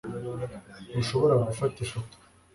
[0.89, 2.15] Ntushobora gufata ifoto